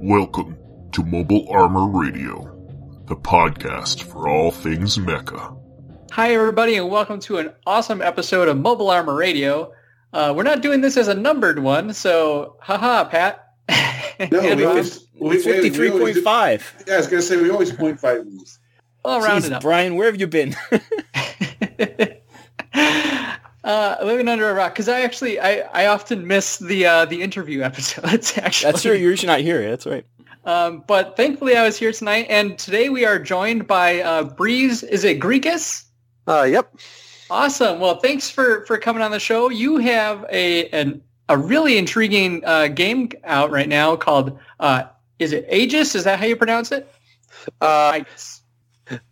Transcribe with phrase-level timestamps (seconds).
[0.00, 0.56] Welcome
[0.92, 2.54] to Mobile Armor Radio,
[3.06, 5.56] the podcast for all things mecha.
[6.12, 9.72] Hi, everybody, and welcome to an awesome episode of Mobile Armor Radio.
[10.12, 13.44] Uh, we're not doing this as a numbered one, so haha, Pat.
[14.32, 14.70] No, And we Rob.
[14.70, 16.84] always, we, we Fifty-three always point do- five.
[16.86, 18.58] Yeah, I was gonna say we always point five these.
[19.04, 19.62] Well, round it up.
[19.62, 20.56] Brian, where have you been?
[23.68, 27.22] uh, living under a rock because I actually I, I often miss the uh, the
[27.22, 28.36] interview episodes.
[28.38, 28.98] Actually, That's right.
[28.98, 29.68] You're usually not here.
[29.68, 30.04] That's right.
[30.44, 34.82] Um, but thankfully, I was here tonight, and today we are joined by uh, Breeze.
[34.82, 35.84] Is it Grigas?
[36.26, 36.74] Uh, yep.
[37.30, 37.78] Awesome.
[37.78, 39.50] Well, thanks for for coming on the show.
[39.50, 44.84] You have a an a really intriguing uh, game out right now called uh,
[45.18, 45.94] is it Aegis?
[45.94, 46.90] Is that how you pronounce it?
[47.60, 48.40] Uh, Aegis.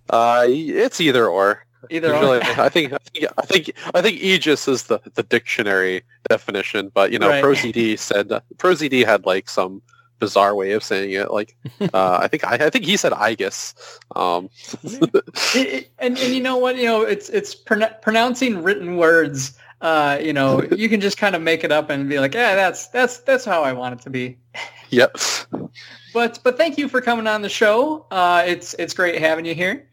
[0.08, 1.65] uh, it's either or.
[1.90, 2.40] Either Usually.
[2.40, 7.12] I think, I think, I think, I think Aegis is the, the dictionary definition, but
[7.12, 7.42] you know, Right.
[7.44, 9.82] ProZD said ProZD had like some
[10.18, 11.30] bizarre way of saying it.
[11.30, 11.54] Like,
[11.92, 13.74] uh, I think, I, I think he said Aegis.
[14.14, 14.48] Um,
[14.82, 16.76] It- it- and and you know what?
[16.76, 19.56] You know, it's it's pron- pronouncing written words.
[19.82, 22.54] Uh, you know, you can just kind of make it up and be like, yeah,
[22.54, 24.38] that's that's that's how I want it to be.
[24.90, 25.16] yep.
[26.14, 28.06] But but thank you for coming on the show.
[28.10, 29.86] Uh, it's it's great having you here.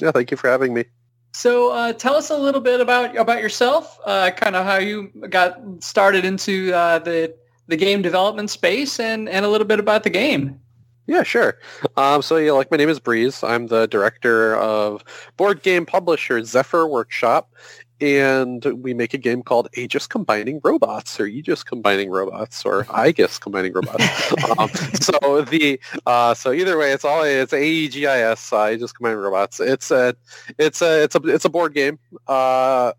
[0.00, 0.10] Yeah.
[0.12, 0.86] Thank you for having me.
[1.32, 5.10] So uh, tell us a little bit about about yourself, uh, kind of how you
[5.30, 7.34] got started into uh, the
[7.68, 10.60] the game development space, and and a little bit about the game.
[11.06, 11.58] Yeah, sure.
[11.96, 13.42] Um, so yeah, like my name is Breeze.
[13.42, 15.04] I'm the director of
[15.36, 17.52] board game publisher Zephyr Workshop,
[18.00, 23.38] and we make a game called Aegis Combining Robots, or Aegis Combining Robots, or Aegis
[23.38, 24.32] Combining Robots.
[24.58, 29.58] um, so the uh, so either way, it's all it's AEGIS, uh, Aegis Combining Robots.
[29.58, 30.14] It's a
[30.58, 31.98] it's a it's a it's a board game.
[32.28, 32.92] Uh,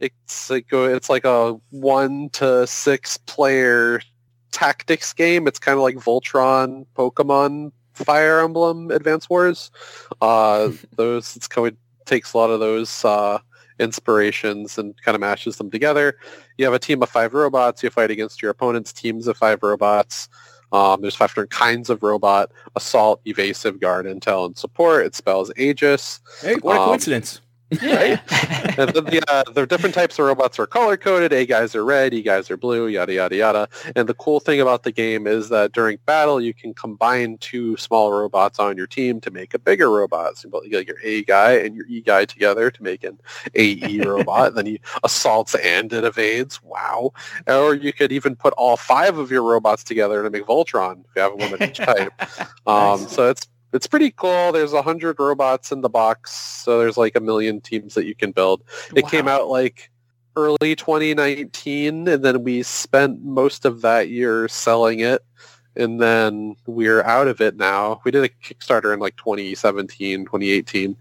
[0.00, 4.00] it's like a, it's like a one to six player
[4.52, 5.46] tactics game.
[5.46, 9.70] It's kind of like Voltron, Pokemon, Fire Emblem, Advance Wars.
[10.20, 11.76] Uh, those it's kind of
[12.06, 13.38] takes a lot of those uh,
[13.78, 16.16] inspirations and kind of mashes them together.
[16.58, 17.82] You have a team of five robots.
[17.82, 20.28] You fight against your opponent's teams of five robots.
[20.72, 25.04] Um, there's five different kinds of robot: assault, evasive, guard, intel, and support.
[25.04, 26.20] It spells Aegis.
[26.40, 27.40] Hey, what a Um, coincidence.
[27.82, 28.20] Yeah.
[28.30, 31.32] And the, the, uh, the different types of robots are color coded.
[31.32, 33.68] A guys are red, E guys are blue, yada yada yada.
[33.96, 37.76] And the cool thing about the game is that during battle, you can combine two
[37.76, 40.38] small robots on your team to make a bigger robot.
[40.38, 43.18] So you get your A guy and your E guy together to make an
[43.54, 44.54] AE robot.
[44.54, 46.62] then he assaults and it evades.
[46.62, 47.12] Wow!
[47.46, 51.06] Or you could even put all five of your robots together to make Voltron if
[51.16, 52.12] you have one of each type.
[52.66, 53.12] Um, Nice.
[53.12, 54.52] so it's it's pretty cool.
[54.52, 58.14] There's a hundred robots in the box, so there's like a million teams that you
[58.14, 58.62] can build.
[58.94, 59.90] It came out like
[60.36, 65.24] early 2019, and then we spent most of that year selling it,
[65.76, 68.00] and then we're out of it now.
[68.04, 70.96] We did a Kickstarter in like 2017, 2018.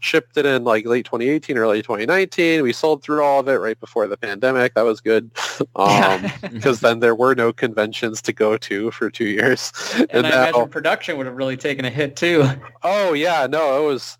[0.00, 2.62] Shipped it in like late 2018, early 2019.
[2.62, 4.74] We sold through all of it right before the pandemic.
[4.74, 5.30] That was good.
[5.76, 9.72] Um, because then there were no conventions to go to for two years.
[10.10, 12.44] and I now- imagine production would have really taken a hit too.
[12.82, 14.16] Oh yeah, no, it was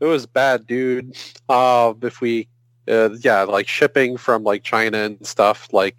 [0.00, 1.16] it was bad, dude.
[1.48, 2.46] Uh, if we,
[2.88, 5.96] uh, yeah, like shipping from like China and stuff, like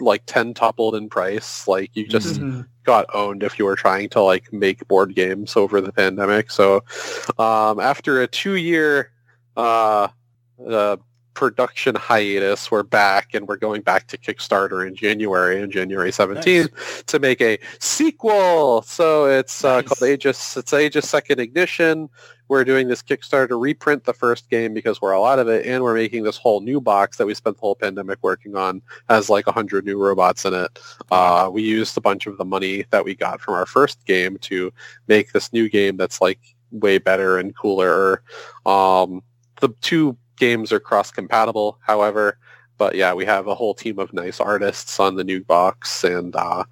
[0.00, 1.66] like ten toppled in price.
[1.68, 2.66] Like you just Mhm.
[2.84, 6.50] got owned if you were trying to like make board games over the pandemic.
[6.50, 6.82] So
[7.38, 9.10] um, after a two year
[9.56, 10.08] uh,
[10.68, 10.96] uh,
[11.34, 17.04] production hiatus, we're back and we're going back to Kickstarter in January, on January 17th,
[17.06, 18.82] to make a sequel.
[18.82, 19.88] So it's uh, Nice.
[19.88, 20.56] called Aegis.
[20.56, 22.08] It's Aegis Second Ignition.
[22.48, 25.66] We're doing this Kickstarter to reprint the first game because we're all out of it,
[25.66, 28.82] and we're making this whole new box that we spent the whole pandemic working on.
[29.08, 30.78] Has like a hundred new robots in it.
[31.10, 34.38] Uh, we used a bunch of the money that we got from our first game
[34.38, 34.72] to
[35.08, 36.38] make this new game that's like
[36.70, 38.22] way better and cooler.
[38.64, 39.22] Um,
[39.60, 42.38] the two games are cross-compatible, however,
[42.78, 46.36] but yeah, we have a whole team of nice artists on the new box, and
[46.36, 46.64] uh,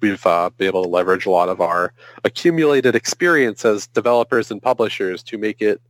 [0.00, 1.92] we've uh, been able to leverage a lot of our
[2.24, 5.80] accumulated experience as developers and publishers to make it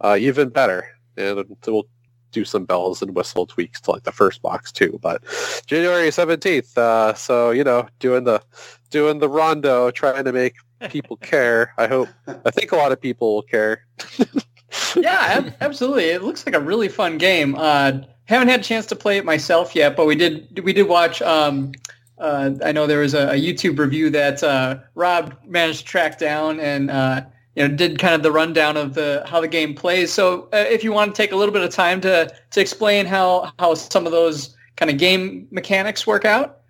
[0.00, 0.86] uh, even better.
[1.16, 1.86] And we'll
[2.32, 4.98] do some bells and whistle tweaks to like the first box too.
[5.00, 5.22] But
[5.66, 8.42] January seventeenth, uh, so you know, doing the
[8.90, 10.56] doing the rondo, trying to make
[10.90, 11.72] people care.
[11.78, 12.08] I hope.
[12.26, 13.86] I think a lot of people will care.
[14.96, 16.04] yeah, ab- absolutely.
[16.04, 17.54] It looks like a really fun game.
[17.54, 20.88] Uh, haven't had a chance to play it myself yet, but we did we did
[20.88, 21.22] watch.
[21.22, 21.72] Um,
[22.18, 26.18] uh, I know there was a, a YouTube review that uh, Rob managed to track
[26.18, 27.22] down and uh,
[27.56, 30.12] you know did kind of the rundown of the how the game plays.
[30.12, 33.06] So uh, if you want to take a little bit of time to to explain
[33.06, 36.60] how how some of those kind of game mechanics work out.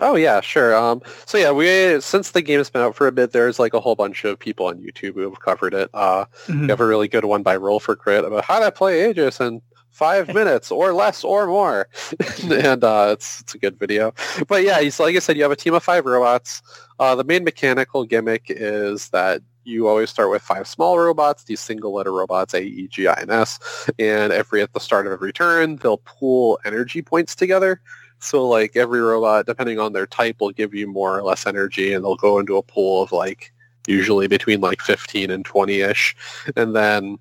[0.00, 0.76] Oh yeah, sure.
[0.76, 3.80] Um, so yeah, we since the game's been out for a bit, there's like a
[3.80, 5.88] whole bunch of people on YouTube who have covered it.
[5.94, 6.62] Uh, Mhm.
[6.62, 9.40] we have a really good one by Roll for Crit about how to play Aegis
[9.40, 9.62] in
[9.98, 11.88] five minutes or less or more,
[12.44, 14.14] and uh, it's it's a good video.
[14.46, 16.62] But yeah, so like I said, you have a team of five robots.
[16.98, 21.60] Uh, the main mechanical gimmick is that you always start with five small robots, these
[21.60, 23.58] single letter robots, A, E, G, I, and S,
[23.98, 27.80] and every at the start of every turn, they'll pool energy points together.
[28.20, 31.92] So like every robot, depending on their type, will give you more or less energy,
[31.92, 33.52] and they'll go into a pool of like
[33.86, 36.16] usually between like 15 and 20-ish.
[36.56, 37.18] And then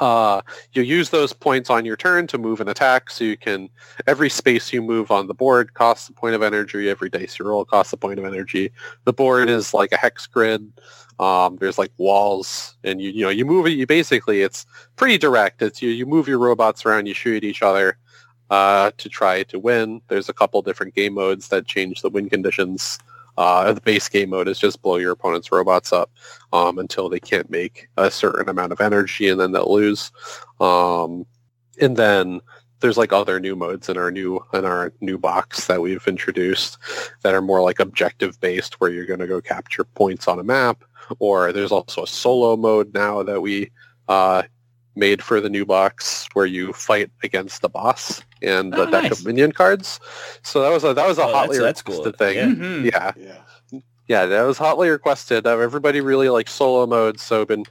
[0.00, 0.42] uh,
[0.72, 3.10] you use those points on your turn to move and attack.
[3.10, 3.68] So you can
[4.06, 6.88] every space you move on the board costs a point of energy.
[6.88, 8.72] Every dice you roll costs a point of energy.
[9.04, 10.72] The board is like a hex grid.
[11.20, 13.70] Um, there's like walls, and you you know you move it.
[13.70, 15.62] You basically it's pretty direct.
[15.62, 17.06] It's you you move your robots around.
[17.06, 17.96] You shoot at each other
[18.50, 20.00] uh, to try to win.
[20.08, 22.98] There's a couple different game modes that change the win conditions.
[23.36, 26.10] Uh, the base game mode is just blow your opponent's robots up
[26.52, 30.12] um, until they can't make a certain amount of energy, and then they'll lose.
[30.60, 31.26] Um,
[31.80, 32.40] and then
[32.80, 36.78] there's like other new modes in our new in our new box that we've introduced
[37.22, 40.44] that are more like objective based, where you're going to go capture points on a
[40.44, 40.84] map.
[41.18, 43.70] Or there's also a solo mode now that we
[44.08, 44.42] uh,
[44.96, 49.02] made for the new box where you fight against the boss and Oh, the deck
[49.04, 49.20] nice.
[49.20, 49.98] of minion cards.
[50.42, 52.04] So that was a that was a Oh, hotly that's- that's cool.
[52.04, 52.36] requested thing.
[52.36, 52.46] Yeah.
[52.46, 52.84] Mhm.
[52.92, 53.12] yeah.
[53.72, 53.80] Yeah.
[54.06, 55.46] Yeah, that was hotly requested.
[55.46, 57.64] Uh, everybody really likes solo mode, so I've been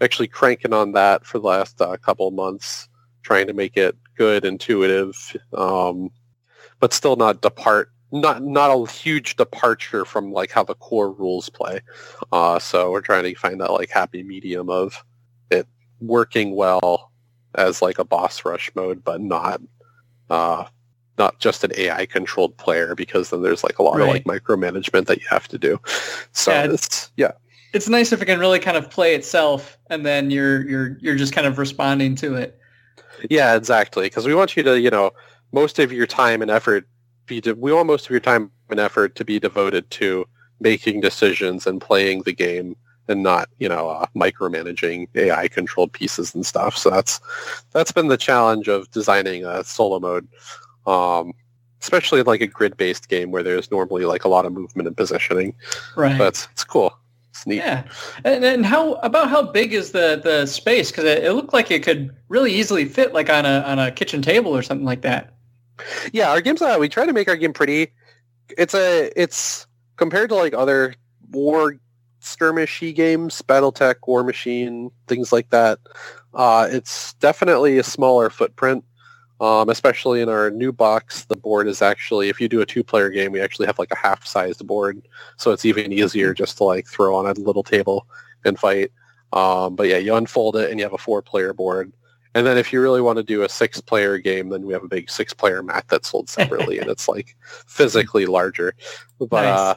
[0.00, 2.88] actually cranking on that for the last uh, couple of months,
[3.22, 5.14] trying to make it good, intuitive,
[5.54, 6.10] um,
[6.80, 11.48] but still not depart not not a huge departure from like how the core rules
[11.50, 11.80] play.
[12.32, 15.04] Uh, so we're trying to find that like happy medium of
[15.50, 15.66] it
[16.00, 17.10] working well
[17.54, 19.60] as like a boss rush mode, but not
[20.30, 20.64] uh,
[21.18, 25.06] not just an AI controlled player because then there's like a lot of like micromanagement
[25.06, 25.80] that you have to do.
[26.32, 27.32] So Yeah, it's yeah.
[27.72, 31.16] It's nice if it can really kind of play itself, and then you're you're you're
[31.16, 32.58] just kind of responding to it.
[33.30, 34.06] Yeah, exactly.
[34.06, 35.12] Because we want you to, you know,
[35.52, 36.86] most of your time and effort
[37.26, 37.40] be.
[37.40, 40.26] De- we want most of your time and effort to be devoted to
[40.60, 42.76] making decisions and playing the game,
[43.08, 46.76] and not, you know, uh, micromanaging AI controlled pieces and stuff.
[46.76, 47.20] So that's
[47.72, 50.28] that's been the challenge of designing a solo mode,
[50.86, 51.32] um,
[51.80, 54.88] especially in like a grid based game where there's normally like a lot of movement
[54.88, 55.54] and positioning.
[55.96, 56.18] Right.
[56.18, 56.96] But it's, it's cool.
[57.30, 57.56] It's neat.
[57.56, 57.84] Yeah,
[58.24, 60.90] and, and how about how big is the the space?
[60.90, 63.90] Because it, it looked like it could really easily fit like on a on a
[63.90, 65.32] kitchen table or something like that.
[66.12, 67.92] Yeah, our game's uh, we try to make our game pretty.
[68.56, 69.66] It's a it's
[69.96, 70.94] compared to like other
[71.30, 71.76] war
[72.20, 75.78] skirmishy games, BattleTech, Warmachine, things like that.
[76.34, 78.84] Uh, it's definitely a smaller footprint.
[79.38, 83.10] Um, especially in our new box, the board is actually if you do a two-player
[83.10, 86.86] game, we actually have like a half-sized board, so it's even easier just to like
[86.86, 88.06] throw on a little table
[88.46, 88.90] and fight.
[89.34, 91.92] Um, but yeah, you unfold it and you have a four-player board.
[92.34, 94.88] And then if you really want to do a six-player game, then we have a
[94.88, 97.36] big six-player mat that's sold separately, and it's like
[97.66, 98.74] physically larger.
[99.18, 99.58] But Nice.
[99.58, 99.74] uh,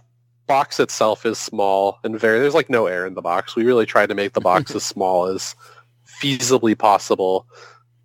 [0.49, 2.39] box itself is small and very.
[2.39, 3.55] There's like no air in the box.
[3.55, 5.55] We really tried to make the box as small as
[6.21, 7.45] feasibly possible.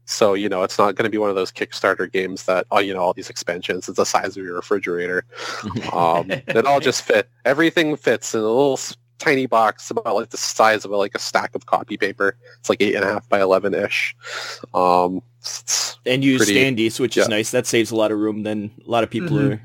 [0.05, 2.79] So you know, it's not going to be one of those Kickstarter games that oh,
[2.79, 3.88] you know, all these expansions.
[3.88, 5.25] It's the size of your refrigerator.
[5.92, 7.28] Um, it all just fit.
[7.45, 8.78] Everything fits in a little
[9.19, 12.37] tiny box about like the size of like a stack of copy paper.
[12.61, 14.14] It's like eight and a half by eleven ish.
[14.75, 15.23] Um,
[16.04, 17.50] and use Pretty- standees, which is nice.
[17.52, 18.42] That saves a lot of room.
[18.42, 19.52] Then a lot of people Mhm.
[19.54, 19.62] are.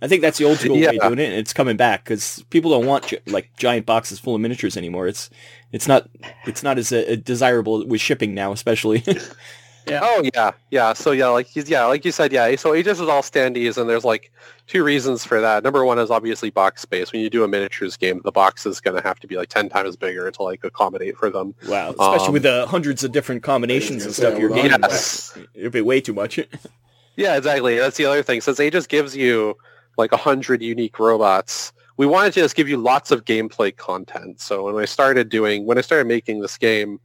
[0.00, 0.90] I think that's the old school way Yeah.
[0.90, 4.34] of doing it, and it's coming back because people don't want like giant boxes full
[4.34, 5.08] of miniatures anymore.
[5.08, 5.28] It's
[5.72, 6.08] it's not
[6.46, 9.02] it's not as uh, desirable with shipping now, especially.
[9.86, 10.00] Yeah.
[10.02, 10.92] Oh yeah, yeah.
[10.92, 12.54] So yeah, like he's yeah, like you said, yeah.
[12.56, 14.30] So Aegis is all standees, and there's like
[14.66, 15.64] two reasons for that.
[15.64, 17.10] Number one is obviously box space.
[17.10, 19.48] When you do a miniatures game, the box is going to have to be like
[19.48, 21.54] ten times bigger to like accommodate for them.
[21.66, 24.78] wow, especially Um, with the hundreds of different combinations and stuff you're well, getting.
[24.82, 25.38] Yes.
[25.54, 26.38] It'd be way too much.
[27.16, 27.76] Yeah, exactly.
[27.78, 28.40] That's the other thing.
[28.42, 29.56] Since Aegis gives you
[29.98, 34.40] like a hundred unique robots, we wanted to just give you lots of gameplay content.
[34.40, 37.00] So when I started doing, when I started making this game,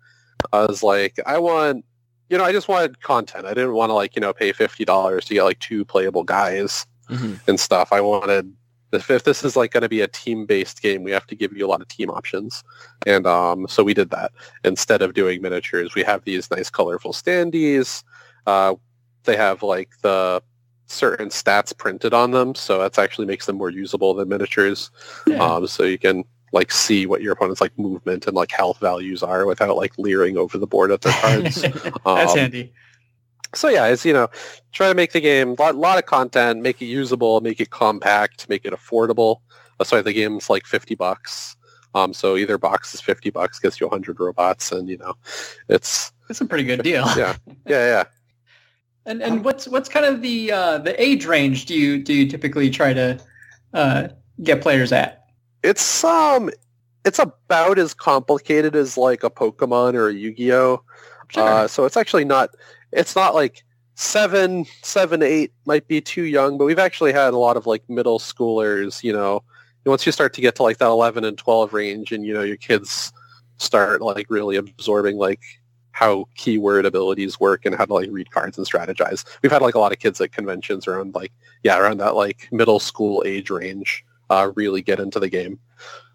[0.54, 1.84] I was like, I want,
[2.30, 3.46] you know, I just wanted content.
[3.46, 6.24] I didn't want to like, you know, pay fifty dollars to get like two playable
[6.24, 7.40] guys Mhm.
[7.48, 7.92] and stuff.
[7.92, 8.54] I wanted
[8.94, 11.52] if, if this is like going to be a team-based game, we have to give
[11.54, 12.64] you a lot of team options,
[13.08, 14.32] and um, so we did that
[14.64, 15.96] instead of doing miniatures.
[15.96, 18.04] We have these nice, colorful standees.
[18.46, 18.76] Uh,
[19.24, 20.44] they have like the
[20.88, 24.92] certain stats printed on them, so that's actually makes them more usable than miniatures.
[25.28, 25.44] Yeah.
[25.44, 29.24] Um, so you can like see what your opponent's like movement and like health values
[29.24, 31.62] are without like leering over the board at their cards.
[32.06, 32.74] That's um, handy.
[33.56, 34.30] So yeah, it's you know,
[34.72, 37.70] try to make the game a lot, lot of content, make it usable, make it
[37.70, 39.42] compact, make it affordable.
[39.78, 41.56] That's why the game's like fifty bucks.
[41.96, 45.16] Um, so either box is fifty bucks, gets you hundred robots, and you know,
[45.70, 47.06] it's it's a pretty good deal.
[47.16, 47.36] yeah,
[47.68, 48.04] yeah, yeah.
[49.06, 52.28] And and what's what's kind of the uh, the age range do you do you
[52.28, 53.20] typically try to
[53.74, 54.08] uh,
[54.42, 55.26] get players at?
[55.62, 56.50] It's um,
[57.06, 60.82] it's about as complicated as like a Pokemon or a Yu-Gi-Oh.
[61.30, 61.44] Sure.
[61.44, 62.52] Uh, so it's actually not.
[62.92, 63.64] It's not like
[63.96, 67.88] seven, seven, eight might be too young, but we've actually had a lot of like
[67.90, 69.04] middle schoolers.
[69.04, 69.44] You know,
[69.86, 72.44] once you start to get to like that eleven and twelve range, and you know
[72.44, 73.12] your kids
[73.58, 75.42] start like really absorbing like
[76.04, 79.24] how keyword abilities work and how to like read cards and strategize.
[79.42, 81.32] We've had like a lot of kids at conventions around like
[81.64, 85.60] yeah around that like middle school age range uh, really get into the game.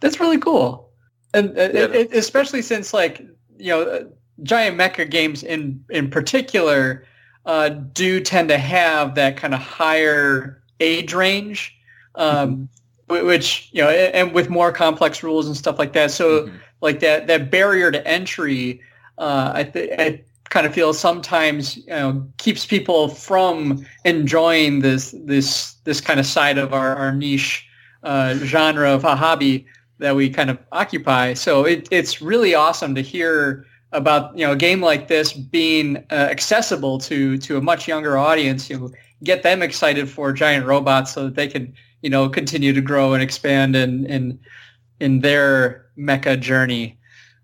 [0.00, 0.90] That's really cool,
[1.34, 1.84] and uh, Yeah.
[1.84, 3.20] it, it- especially since like
[3.58, 4.04] you know uh,
[4.42, 7.04] giant mecha games in in particular
[7.46, 11.74] uh, do tend to have that kind of higher age range,
[12.16, 12.68] um,
[13.08, 16.10] wh- which you know, and with more complex rules and stuff like that.
[16.10, 16.52] So Mhm.
[16.82, 18.80] like that that barrier to entry,
[19.18, 25.74] uh, I I kind of feel sometimes you know keeps people from enjoying this this
[25.84, 27.66] this kind of side of our, our niche
[28.02, 29.66] uh, genre of a hobby
[29.98, 31.34] that we kind of occupy.
[31.34, 35.96] So it, it's really awesome to hear about you know a game like this being
[36.10, 38.70] uh, accessible to to a much younger audience.
[38.70, 38.90] You know,
[39.24, 41.72] get them excited for giant robots so that they can
[42.02, 44.06] you know continue to grow and expand in
[45.00, 46.97] in their mecha journey.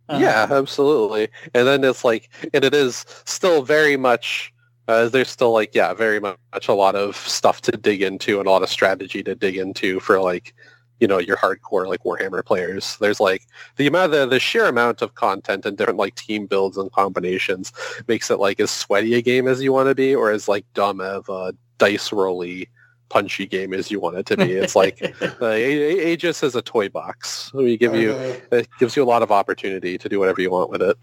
[0.08, 1.28] Uh, yeah, absolutely.
[1.54, 4.52] And then it's like, and it is still very much.
[4.86, 8.46] Uh, there's still like, yeah, very much a lot of stuff to dig into and
[8.46, 10.54] a lot of strategy to dig into for like,
[11.00, 12.98] you know, your hardcore like Warhammer players.
[13.00, 13.46] There's like
[13.76, 17.72] the amount, the, the sheer amount of content and different like team builds and combinations
[18.08, 20.66] makes it like as sweaty a game as you want to be, or as like
[20.74, 22.68] dumb of a dice rolly
[23.14, 24.52] punchy game as you want it to be.
[24.52, 25.00] It's like
[25.40, 27.52] uh, A- A- Aegis is a toy box.
[27.54, 28.10] We give you
[28.50, 30.96] it gives you a lot of opportunity to do whatever you want with it.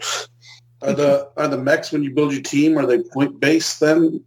[0.82, 4.24] are the are the mechs when you build your team are they point based then?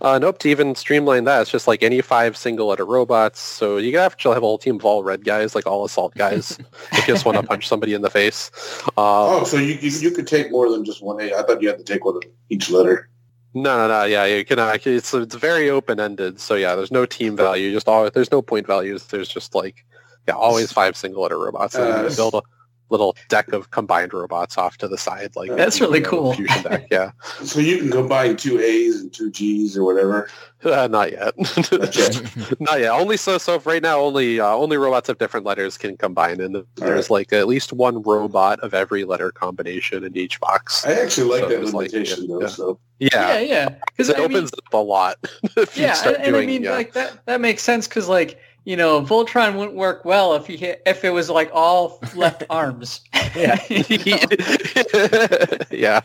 [0.00, 3.38] Uh, nope, to even streamline that, it's just like any five single letter robots.
[3.40, 6.14] So you can actually have a whole team of all red guys, like all assault
[6.16, 6.58] guys,
[6.92, 8.50] if you just want to punch somebody in the face.
[8.96, 11.32] Oh, Uh, so you, you you could take more than just one A.
[11.34, 13.08] I thought you had to take one of each letter.
[13.54, 14.58] No, no, no, yeah, you can.
[14.58, 16.40] Uh, it's it's very open ended.
[16.40, 17.72] So yeah, there's no team value.
[17.72, 19.06] Just all there's no point values.
[19.06, 19.84] There's just like
[20.28, 21.74] yeah, always five single letter robots.
[21.74, 22.42] Uh, build a
[22.90, 26.32] little deck of combined robots off to the side, like That's really know, cool.
[26.34, 27.12] Fusion deck, yeah.
[27.44, 30.28] So you can combine two A's and two G's or whatever.
[30.62, 31.34] Uh, not yet.
[31.72, 32.60] Not yet.
[32.60, 32.90] Not yet.
[32.90, 36.64] Only so so right now only uh, only robots of different letters can combine and
[36.76, 40.84] there's like at least one robot of every letter combination in each box.
[40.84, 42.40] I actually like So that it's like, limitation yeah, though.
[42.42, 42.46] yeah.
[42.48, 43.38] So yeah, Yeah.
[43.40, 43.68] yeah.
[43.86, 45.16] Because It opens up a lot
[45.56, 46.72] if you yeah, start and, and doing I mean, yeah.
[46.72, 48.38] like that that makes sense because like
[48.70, 52.44] you know, Voltron wouldn't work well if he hit, if it was like all left
[52.50, 53.00] arms.
[53.34, 53.58] Yeah.
[55.72, 56.00] Yeah.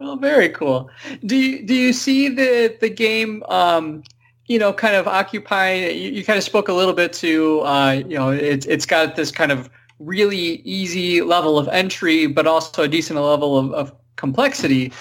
[0.00, 0.90] Well, very cool.
[1.26, 3.44] Do you do you see the the game?
[3.48, 4.02] Um,
[4.46, 5.74] you know, kind of occupy.
[5.74, 7.60] You, you kind of spoke a little bit to.
[7.60, 12.46] Uh, you know, it's it's got this kind of really easy level of entry, but
[12.48, 14.92] also a decent level of, of complexity.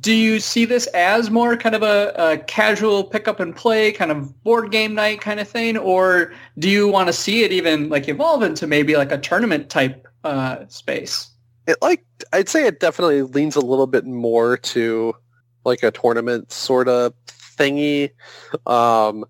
[0.00, 3.92] Do you see this as more kind of a, a casual pick up and play
[3.92, 7.52] kind of board game night kind of thing, or do you want to see it
[7.52, 11.28] even like evolve into maybe like a tournament type uh, space?
[11.66, 15.14] It like I'd say it definitely leans a little bit more to
[15.64, 18.10] like a tournament sort of thingy.
[18.66, 19.24] Um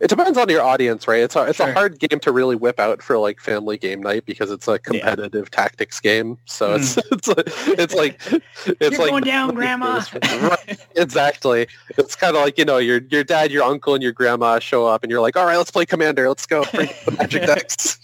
[0.00, 1.20] it depends on your audience, right?
[1.22, 1.68] It's a it's Sure.
[1.68, 4.78] a hard game to really whip out for like family game night because it's a
[4.78, 6.38] competitive tactics game.
[6.46, 7.46] So it's it's like
[7.78, 8.20] it's like
[8.66, 10.02] it's You're like going down, Grandma.
[10.22, 11.66] Right, exactly.
[11.98, 14.86] It's kind of like you know your your dad, your uncle, and your grandma show
[14.86, 16.28] up, and you're like, all right, let's play Commander.
[16.28, 17.98] Let's go bring the magic decks.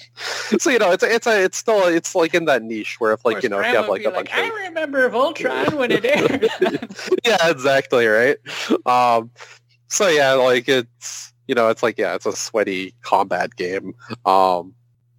[0.58, 3.12] so you know, it's a, it's a it's still it's like in that niche where
[3.12, 5.74] if like you know if you have like a bunch of I of remember Voltron
[5.74, 6.48] when it aired.
[7.24, 8.36] yeah, exactly right.
[8.86, 9.30] Um,
[9.88, 13.94] so yeah, like it's you know it's like yeah, it's a sweaty combat game.
[14.24, 14.74] Um,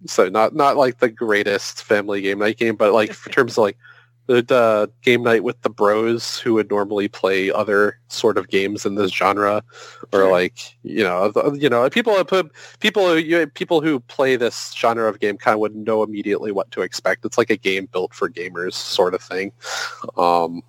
[0.06, 3.62] so not not like the greatest family game night game, but like in terms of
[3.62, 3.78] like
[4.26, 8.84] the, the game night with the bros who would normally play other sort of games
[8.84, 9.64] in this genre,
[10.12, 10.30] or Sure.
[10.30, 12.22] like you know you know people
[12.78, 16.52] people who you, people who play this genre of game kind of would know immediately
[16.52, 17.24] what to expect.
[17.24, 19.50] It's like a game built for gamers sort of thing.
[20.16, 20.62] Um,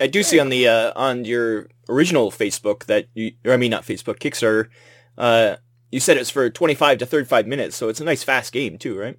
[0.00, 3.70] I do see on the uh, on your original Facebook that you, or I mean
[3.70, 4.68] not Facebook, Kickstarter.
[5.16, 5.56] Uh,
[5.92, 8.98] you said it's for 25 to 35 minutes, so it's a nice fast game too,
[8.98, 9.18] right?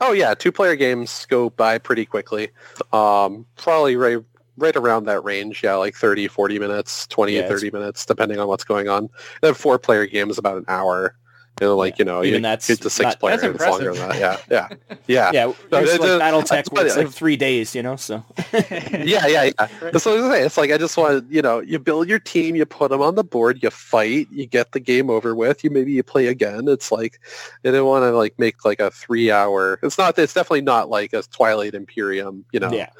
[0.00, 2.50] Oh yeah, two player games go by pretty quickly.
[2.92, 4.18] Um, probably right
[4.56, 5.62] right around that range.
[5.64, 9.08] Yeah, like 30, 40 minutes, 20, Yeah, it's- 30 minutes, depending on what's going on.
[9.42, 11.16] Then four player games about an hour.
[11.60, 13.42] You know, like, you know, Even you that's get to six not- players.
[13.42, 14.18] That's it's longer than that.
[14.18, 14.68] Yeah, yeah,
[15.06, 15.30] yeah.
[15.32, 17.94] Yeah, there's it- like it- BattleTech that's where it's like three days, you know.
[17.94, 19.50] So yeah, yeah, yeah.
[19.80, 20.46] That's what I was saying.
[20.46, 23.14] It's like I just want you know, you build your team, you put them on
[23.14, 25.62] the board, you fight, you get the game over with.
[25.62, 26.66] You maybe you play again.
[26.66, 27.20] It's like
[27.64, 29.78] I didn't want to like make like a three hour.
[29.82, 30.18] It's not.
[30.18, 32.44] It's definitely not like a Twilight Imperium.
[32.52, 32.90] You know, yeah,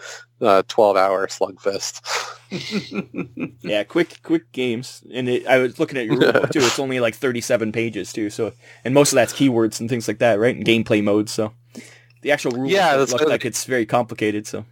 [0.40, 2.00] uh, twelve hour slugfest.
[3.62, 5.02] yeah, quick, quick games.
[5.12, 6.60] And it, I was looking at your rule book too.
[6.60, 8.30] It's only like 37 pages too.
[8.30, 8.52] So,
[8.84, 10.54] and most of that's keywords and things like that, right?
[10.54, 11.32] And gameplay modes.
[11.32, 11.52] So,
[12.22, 14.46] the actual rule Yeah, book that's like it's very complicated.
[14.46, 14.64] So,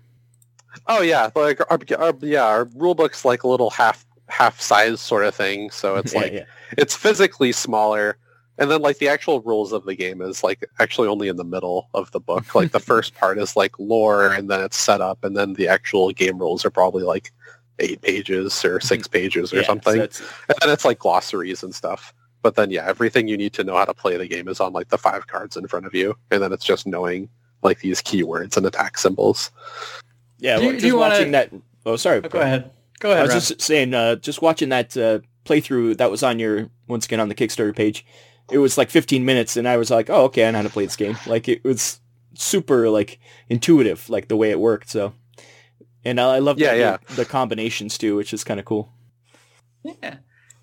[0.86, 5.00] Oh yeah, like our, our yeah, our rule book's like a little half half size
[5.00, 5.70] sort of thing.
[5.70, 6.44] So it's yeah, like yeah.
[6.78, 8.16] it's physically smaller
[8.62, 11.44] and then like the actual rules of the game is like actually only in the
[11.44, 15.00] middle of the book like the first part is like lore and then it's set
[15.00, 17.32] up and then the actual game rules are probably like
[17.80, 21.74] eight pages or six pages or Yeah, something it's- and then it's like glossaries and
[21.74, 24.60] stuff but then yeah everything you need to know how to play the game is
[24.60, 27.28] on like the five cards in front of you and then it's just knowing
[27.62, 29.50] like these keywords and attack symbols
[30.38, 31.50] yeah, Do you- well, do just you wanna- that.
[31.86, 32.20] Oh, sorry.
[32.20, 32.70] Go ahead.
[33.00, 33.42] Go ahead I was Rob.
[33.42, 37.28] just saying, uh, just watching that uh, playthrough that was on your once again on
[37.28, 38.04] the Kickstarter page.
[38.50, 40.70] It was like 15 minutes, and I was like, "Oh, okay, I know how to
[40.70, 42.00] play this game." Like it was
[42.34, 43.18] super like
[43.48, 44.90] intuitive, like the way it worked.
[44.90, 45.12] So,
[46.04, 46.96] and I, I love Yeah, the, yeah.
[47.16, 48.90] the combinations too, which is kind of cool.
[49.84, 50.16] Yeah.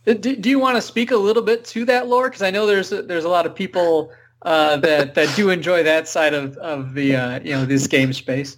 [0.08, 2.30] Uh, Do, do you want to speak a little bit to that lore?
[2.30, 4.12] Because I know there's a, there's a lot of people
[4.44, 8.14] uh, that that do enjoy that side of of the uh, you know this game
[8.14, 8.58] space.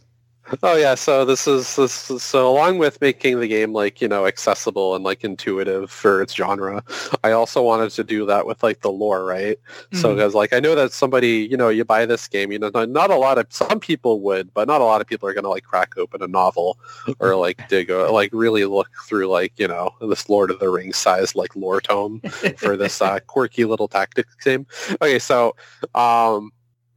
[0.63, 4.07] Oh yeah, so this is this is, so along with making the game like you
[4.07, 6.83] know accessible and like intuitive for its genre,
[7.23, 9.57] I also wanted to do that with like the lore, right?
[9.93, 10.15] So Mhm.
[10.15, 12.89] because like I know that somebody you know you buy this game, you know not,
[12.89, 15.49] not a lot of some people would, but not a lot of people are gonna
[15.49, 16.77] like crack open a novel
[17.19, 20.69] or like dig a, like really look through like you know this Lord of the
[20.69, 22.19] Rings size like lore tome
[22.57, 24.65] for this uh, quirky little tactics game.
[25.01, 25.55] Okay, so
[25.95, 26.51] um,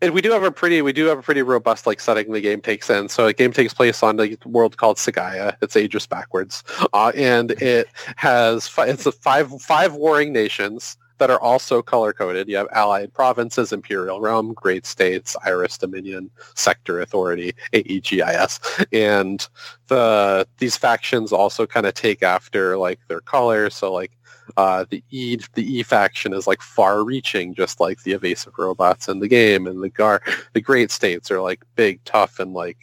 [0.05, 2.40] and we do have a pretty we do have a pretty robust like setting the
[2.40, 3.09] game takes in.
[3.09, 5.57] So a game takes place on a world called Sagaya.
[5.62, 6.62] It's ages backwards,
[6.93, 12.13] uh, and it has fi- it's a five five warring nations that are also color
[12.13, 12.51] coded.
[12.51, 18.61] You have allied provinces, imperial realm, great states, Iris Dominion, sector authority, AEGIS,
[18.93, 19.49] and
[19.87, 23.71] the these factions also kind of take after like their color.
[23.71, 24.13] So like
[24.59, 29.21] uh, the E the E faction is like far-reaching, just like the evasive robots in
[29.21, 30.21] the game, and the Gar
[30.53, 32.77] the Great States are like big, tough, and like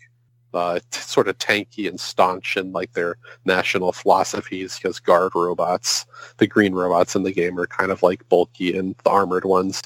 [0.53, 4.77] uh, t- sort of tanky and staunch in like their national philosophies.
[4.77, 6.05] Because guard robots,
[6.37, 9.81] the green robots in the game, are kind of like bulky and the armored ones.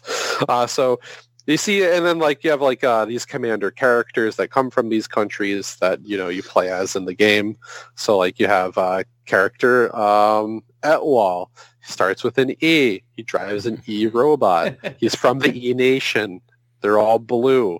[0.48, 1.00] Uh, so
[1.48, 4.90] you see, and then like you have like uh, these commander characters that come from
[4.90, 7.56] these countries that you know you play as in the game.
[7.96, 11.52] So like you have uh, character um, Etwall.
[11.86, 13.02] He starts with an E.
[13.16, 14.76] He drives an E robot.
[14.98, 16.42] He's from the E Nation.
[16.82, 17.80] They're all blue.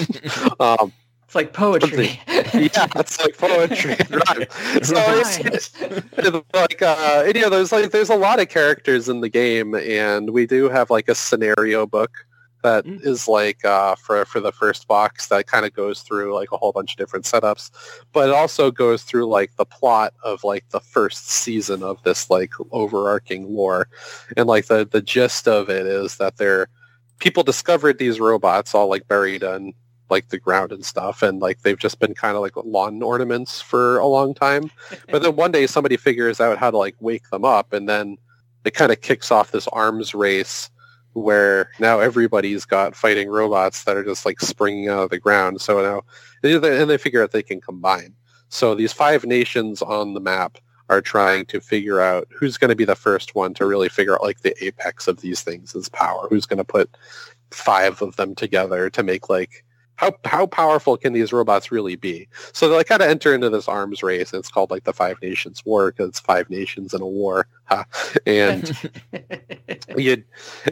[0.60, 0.92] um,
[1.26, 2.20] It's like poetry.
[2.28, 3.96] yeah, it's like poetry.
[4.10, 4.52] right.
[4.84, 5.38] So it's,
[5.80, 6.12] Rhymes.
[6.16, 9.74] it's like uh, you know, there's like there's a lot of characters in the game,
[9.74, 12.12] and we do have like a scenario book
[12.62, 13.04] that Mm.
[13.04, 16.56] is like uh, for for the first box that kind of goes through like a
[16.56, 17.70] whole bunch of different setups,
[18.12, 22.30] but it also goes through like the plot of like the first season of this
[22.30, 23.88] like overarching lore,
[24.36, 26.68] and like the the gist of it is that they're
[27.18, 29.72] people discovered these robots all like buried in
[30.10, 33.60] like the ground and stuff and like they've just been kind of like lawn ornaments
[33.60, 34.70] for a long time.
[35.10, 38.18] But then one day somebody figures out how to like wake them up and then
[38.64, 40.70] it kind of kicks off this arms race
[41.12, 45.60] where now everybody's got fighting robots that are just like springing out of the ground.
[45.60, 46.02] So now
[46.42, 48.14] and they figure out they can combine.
[48.48, 52.76] So these five nations on the map are trying to figure out who's going to
[52.76, 55.88] be the first one to really figure out like the apex of these things is
[55.88, 56.28] power.
[56.28, 56.96] Who's going to put
[57.50, 59.64] five of them together to make like
[59.96, 62.28] how how powerful can these robots really be?
[62.52, 64.32] So they like, kind of enter into this arms race.
[64.32, 67.46] And it's called like the Five Nations War because it's five nations in a war.
[67.68, 67.82] Huh?
[68.26, 68.92] And
[69.96, 70.22] you,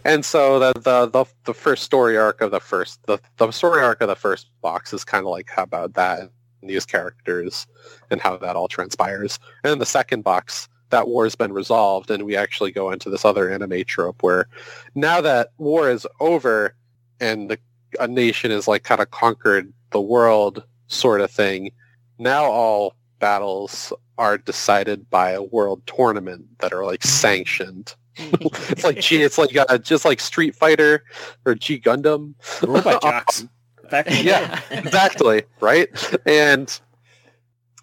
[0.04, 3.82] and so the, the the the first story arc of the first the, the story
[3.82, 6.30] arc of the first box is kind of like how about that and
[6.62, 7.66] these characters
[8.12, 9.40] and how that all transpires.
[9.64, 13.24] And then the second box that war's been resolved and we actually go into this
[13.24, 14.46] other anime trope where
[14.94, 16.76] now that war is over
[17.18, 17.58] and the
[18.00, 21.70] a nation is like kind of conquered the world sort of thing.
[22.18, 27.94] Now all battles are decided by a world tournament that are like sanctioned.
[28.16, 31.04] it's like G, it's like uh, just like Street Fighter
[31.44, 32.34] or G Gundam.
[32.62, 33.46] Robot jocks.
[33.92, 35.88] Yeah, exactly, right?
[36.26, 36.68] And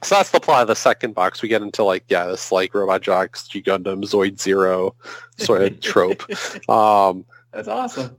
[0.04, 1.42] So that's the plot of the second box.
[1.42, 4.96] We get into like yeah, this like Robot Jox, G Gundam, Zoid Zero
[5.38, 6.24] sort of trope.
[6.70, 8.16] Um, That's awesome.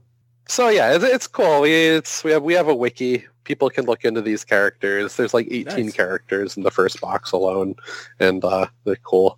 [0.47, 1.61] So yeah, it's, it's cool.
[1.61, 3.25] We it's we have we have a wiki.
[3.43, 5.17] People can look into these characters.
[5.17, 5.93] There's like 18 Nice.
[5.93, 7.75] characters in the first box alone,
[8.19, 9.37] and uh, they're cool.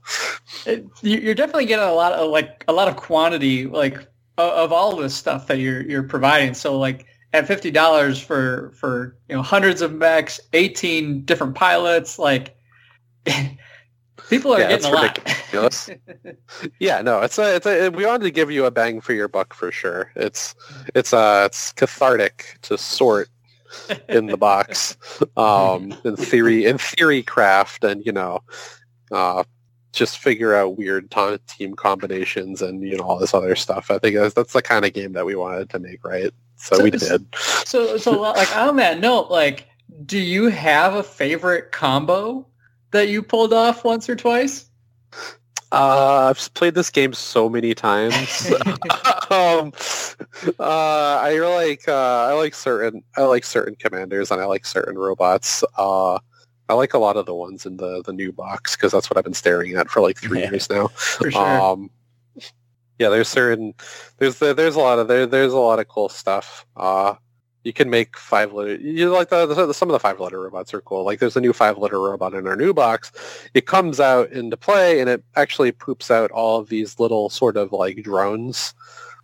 [0.67, 3.97] It, you- you're definitely getting a lot of like a lot of quantity like
[4.37, 6.53] of, all this stuff that you're you're providing.
[6.53, 12.19] So like at fifty dollars for for you know hundreds of mechs, eighteen different pilots,
[12.19, 12.55] like
[14.29, 15.17] people are Yeah, getting it's a lot.
[15.17, 15.89] ridiculous.
[16.79, 19.27] Yeah, no, it's a, it's a, we wanted to give you a bang for your
[19.27, 20.11] buck for sure.
[20.15, 20.55] It's
[20.93, 23.29] it's uh it's cathartic to sort
[24.09, 24.97] in the box.
[25.37, 28.39] Um in theory in theory craft and you know
[29.11, 29.43] uh
[29.91, 31.09] just figure out weird
[31.47, 33.89] team combinations and you know all this other stuff.
[33.89, 36.31] I think that's, that's the kind of game that we wanted to make, right?
[36.57, 37.25] So, So we did.
[37.65, 39.67] so so like on that note, like,
[40.05, 42.45] do you have a favorite combo
[42.95, 44.69] that you pulled off once or twice?
[45.71, 48.51] Uh, I've played this game so many times.
[49.29, 49.73] um,
[50.59, 54.97] uh, I like uh, I like certain I like certain commanders and I like certain
[54.97, 55.63] robots.
[55.77, 56.19] Uh,
[56.69, 59.17] I like a lot of the ones in the the new box because that's what
[59.17, 60.51] I've been staring at for like three Yeah.
[60.51, 60.87] years now.
[60.87, 61.61] For sure.
[61.61, 61.89] Um,
[62.97, 63.73] yeah, there's certain
[64.17, 66.65] there's there's a lot of there there's a lot of cool stuff.
[66.77, 67.15] Uh,
[67.65, 68.75] you can make five letter.
[68.75, 71.03] You like the, the some of the five letter robots are cool.
[71.03, 73.11] Like there's a new five letter robot in our new box.
[73.55, 77.57] It comes out into play and it actually poops out all of these little sort
[77.57, 78.75] of like drones.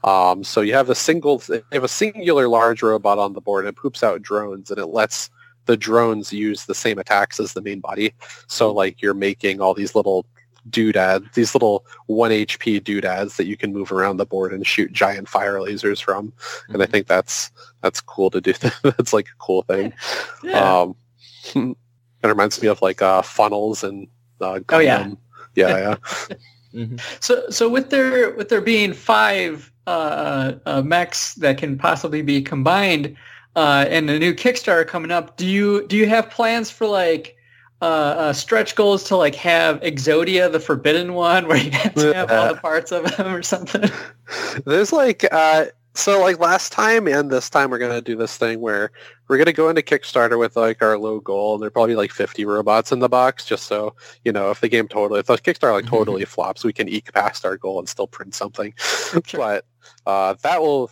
[0.04, 3.66] Um, so you have a single you have a singular large robot on the board
[3.66, 5.30] and it poops out drones and it lets
[5.68, 8.12] the drones use the same attacks as the main body.
[8.48, 10.26] So like you're making all these little
[10.70, 14.92] doodads, these little one HP doodads that you can move around the board and shoot
[14.92, 16.32] giant fire lasers from.
[16.70, 18.54] And I think that's that's cool to do.
[18.84, 19.94] that's like a cool thing.
[20.44, 20.82] yeah.
[20.82, 20.96] Um,
[22.24, 24.08] it reminds me of like uh, funnels and
[24.40, 25.04] uh, Oh, yeah.
[25.04, 25.18] Gundam.
[25.56, 26.36] yeah, yeah.
[26.74, 27.02] Mhm.
[27.20, 32.42] So, so with there with there being five uh, uh, mechs that can possibly be
[32.42, 33.16] combined,
[33.56, 37.36] uh, and a new Kickstarter coming up, do you do you have plans for like
[37.82, 42.14] uh, uh, stretch goals to like have Exodia, the Forbidden One, where you have to
[42.14, 43.90] have all the parts of them or something?
[44.66, 48.62] There's like uh so like last time and this time we're gonna do this thing
[48.62, 48.92] where
[49.28, 52.12] we're gonna go into Kickstarter with like our low goal and there'll probably be like
[52.12, 55.38] 50 robots in the box just so you know if the game totally if the
[55.38, 58.74] Kickstarter like totally flops we can eke past our goal and still print something.
[59.34, 59.66] But
[60.06, 60.92] uh, that will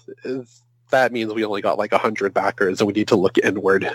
[0.92, 3.90] that means we only got like 100 backers and we need to look inward.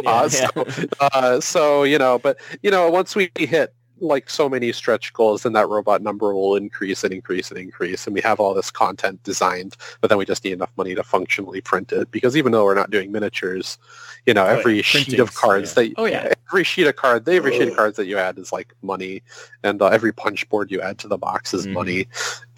[0.00, 0.84] Uh, Yeah, so, yeah.
[1.00, 5.44] uh, so you know, but you know, once we hit like so many stretch goals,
[5.44, 8.70] then that robot number will increase and increase and increase, and we have all this
[8.70, 9.76] content designed.
[10.00, 12.74] But then we just need enough money to functionally print it because even though we're
[12.74, 13.78] not doing miniatures,
[14.26, 15.84] you know, Oh, yeah, every sheet of cards yeah.
[15.84, 18.52] that Oh yeah, every sheet of card, every sheet of cards that you add is
[18.52, 19.22] like money,
[19.62, 21.72] and uh, every punch board you add to the box is Mhm.
[21.72, 22.08] money.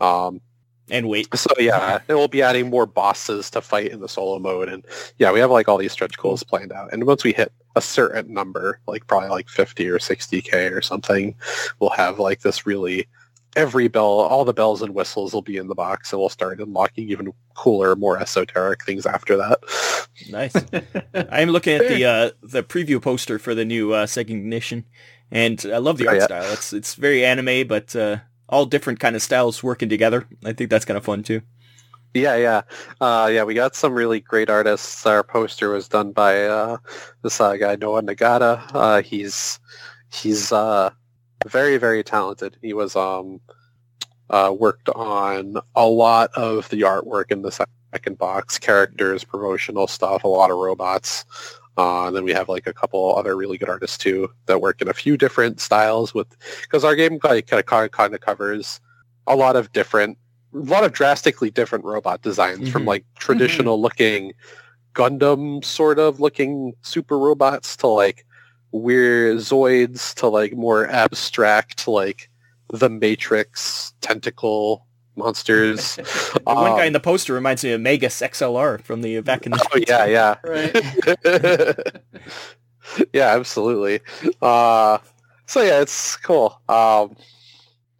[0.00, 0.40] Um,
[0.90, 1.28] And wait.
[1.36, 4.84] so yeah, we'll be adding more bosses to fight in the solo mode, and
[5.18, 6.92] yeah, we have like all these stretch goals planned out.
[6.92, 11.34] And once we hit a certain number, like probably like 50 or 60k or something,
[11.80, 13.06] we'll have like this really
[13.56, 16.60] every bell, all the bells and whistles will be in the box, and we'll start
[16.60, 19.58] unlocking even cooler, more esoteric things after that.
[20.30, 20.54] Nice.
[21.30, 24.84] I'm looking at the uh, the preview poster for the new uh, Ignition,
[25.30, 26.24] and I love the Oh, art yeah.
[26.26, 26.52] style.
[26.52, 30.26] It's it's very anime, but uh, all different kind of styles working together.
[30.44, 31.42] I think that's kind of fun too.
[32.14, 32.62] Yeah, yeah,
[33.00, 33.44] uh, yeah.
[33.44, 35.04] We got some really great artists.
[35.04, 36.78] Our poster was done by uh,
[37.22, 38.62] this uh, guy Noah Nagata.
[38.72, 39.60] Uh, he's
[40.12, 40.90] he's uh,
[41.46, 42.56] very very talented.
[42.62, 43.40] He was um,
[44.30, 47.50] uh, worked on a lot of the artwork in the
[47.92, 51.24] second box, characters, promotional stuff, a lot of robots.
[51.78, 54.80] Uh, and then we have like a couple other really good artists too that work
[54.80, 56.26] in a few different styles with
[56.62, 58.80] because our game like, kind of kind of covers
[59.26, 60.16] a lot of different
[60.54, 62.88] a lot of drastically different robot designs from Mhm.
[62.88, 64.32] like traditional looking
[64.94, 68.24] Gundam sort of looking super robots to like
[68.72, 72.30] weird Zoids to like more abstract like
[72.72, 74.86] the Matrix tentacle
[75.16, 75.96] monsters.
[76.46, 79.46] The one guy Um, in the poster reminds me of Megas XLR from the back
[79.46, 80.36] in the Oh yeah, yeah.
[80.44, 80.74] right.
[83.12, 84.00] yeah, absolutely.
[84.40, 84.98] Uh,
[85.46, 86.60] so yeah, it's cool.
[86.68, 87.16] Um,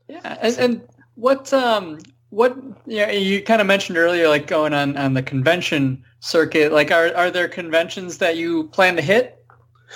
[0.08, 1.98] Yeah, and, and what um
[2.30, 6.90] what yeah you kind of mentioned earlier like going on on the convention circuit like
[6.92, 9.44] are are there conventions that you plan to hit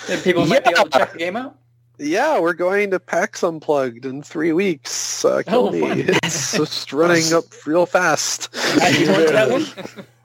[0.07, 1.57] that people might be able to check the game out?
[1.97, 5.23] Yeah, we're going to PAX Unplugged in three weeks.
[5.23, 5.81] Uh, Oh, Coney.
[5.81, 5.99] fun.
[6.23, 8.49] it's just running up real fast.
[8.53, 9.65] You that one?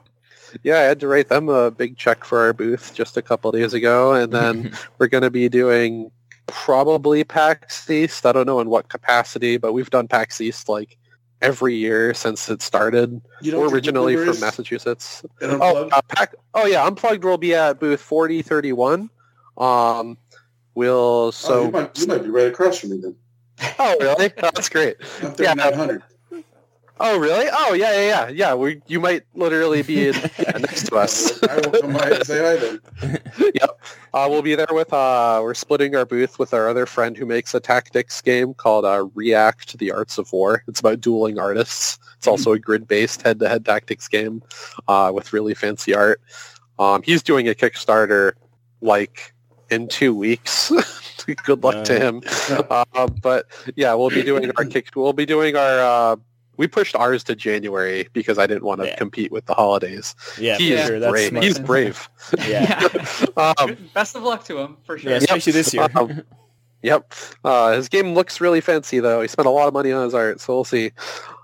[0.63, 3.51] Yeah, I had to write them a big check for our booth just a couple
[3.51, 6.09] days ago, and then we're going to be doing
[6.47, 8.25] probably PAX East.
[8.25, 10.97] I don't know in what capacity, but we've done PAX East like
[11.41, 13.21] every year since it started.
[13.41, 14.39] You know We're what the originally from?
[14.39, 15.23] Massachusetts.
[15.41, 19.09] Oh, uh, pack, oh yeah, Unplugged will be at booth 4031.
[19.57, 20.17] Um,
[20.77, 20.95] we'll
[21.27, 23.15] oh, so you might, you might be right across from me then.
[23.79, 24.31] oh really?
[24.37, 24.97] That's great.
[25.21, 25.55] I'm Yeah.
[25.55, 26.03] 3900.
[26.99, 27.47] Oh really?
[27.51, 28.53] Oh yeah yeah yeah yeah.
[28.53, 31.43] We you might literally be in, yeah, next to us.
[31.43, 33.19] I will come by and say hi then.
[33.53, 33.79] yep.
[34.13, 37.25] Uh, we'll be there with, uh, we're splitting our booth with our other friend who
[37.25, 40.63] makes a tactics game called uh, React, The Arts of War.
[40.67, 41.99] It's about dueling artists.
[42.17, 44.41] It's also a grid-based head-to-head tactics game
[44.87, 46.19] uh, with really fancy art.
[46.79, 48.31] Um, he's doing a Kickstarter
[48.81, 49.35] like
[49.69, 50.71] in two weeks.
[51.45, 52.21] Good luck to Uh, him.
[52.69, 54.89] Uh, but yeah, we'll be doing our kick.
[54.95, 55.79] We'll be doing our.
[55.79, 56.15] Uh,
[56.55, 58.95] we pushed ours to January because I didn't want to Yeah.
[58.95, 60.15] compete with the holidays.
[60.39, 60.99] Yeah, he for is sure.
[60.99, 61.29] That's brave.
[61.29, 61.43] smart.
[61.45, 62.09] He's brave.
[62.47, 62.87] Yeah.
[63.37, 65.11] um, Best of luck to him for sure.
[65.11, 65.87] Yeah, especially this year.
[65.95, 66.23] Um,
[66.83, 67.13] Yep.
[67.43, 69.21] Uh, his game looks really fancy, though.
[69.21, 70.91] He spent a lot of money on his art, so we'll see.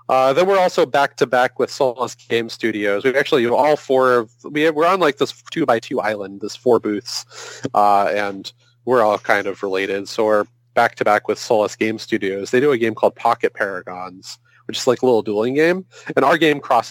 [0.08, 3.04] Uh, then we're also back to back with Solis Game Studios.
[3.04, 6.56] We've actually all four of we we're on like this two by two island, this
[6.56, 7.24] four booths,
[7.74, 8.52] uh, and
[8.84, 10.08] we're all kind of related.
[10.08, 12.50] So we're back to back with Solis Game Studios.
[12.50, 15.86] They do a game called Pocket Paragons, which is like a little dueling game,
[16.16, 16.82] and our game crosses